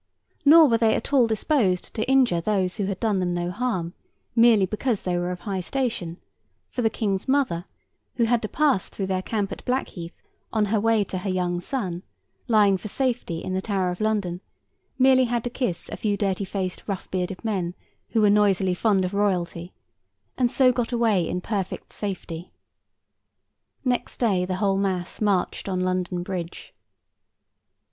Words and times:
Nor 0.43 0.67
were 0.67 0.79
they 0.79 0.95
at 0.95 1.13
all 1.13 1.27
disposed 1.27 1.93
to 1.93 2.09
injure 2.09 2.41
those 2.41 2.77
who 2.77 2.85
had 2.85 2.99
done 2.99 3.19
them 3.19 3.35
no 3.35 3.51
harm, 3.51 3.93
merely 4.35 4.65
because 4.65 5.03
they 5.03 5.15
were 5.15 5.29
of 5.29 5.41
high 5.41 5.59
station; 5.59 6.17
for, 6.71 6.81
the 6.81 6.89
King's 6.89 7.27
mother, 7.27 7.65
who 8.15 8.23
had 8.23 8.41
to 8.41 8.47
pass 8.47 8.89
through 8.89 9.05
their 9.05 9.21
camp 9.21 9.51
at 9.51 9.63
Blackheath, 9.63 10.19
on 10.51 10.65
her 10.65 10.79
way 10.79 11.03
to 11.03 11.19
her 11.19 11.29
young 11.29 11.59
son, 11.59 12.01
lying 12.47 12.79
for 12.79 12.87
safety 12.87 13.43
in 13.43 13.53
the 13.53 13.61
Tower 13.61 13.91
of 13.91 14.01
London, 14.01 14.41
had 14.97 14.99
merely 14.99 15.27
to 15.27 15.49
kiss 15.51 15.87
a 15.89 15.97
few 15.97 16.17
dirty 16.17 16.45
faced 16.45 16.87
rough 16.87 17.07
bearded 17.11 17.45
men 17.45 17.75
who 18.09 18.21
were 18.21 18.29
noisily 18.31 18.73
fond 18.73 19.05
of 19.05 19.13
royalty, 19.13 19.71
and 20.35 20.49
so 20.49 20.71
got 20.71 20.91
away 20.91 21.29
in 21.29 21.41
perfect 21.41 21.93
safety. 21.93 22.49
Next 23.85 24.17
day 24.17 24.45
the 24.45 24.55
whole 24.55 24.77
mass 24.77 25.21
marched 25.21 25.69
on 25.69 25.77
to 25.77 25.85
London 25.85 26.23
Bridge. 26.23 26.73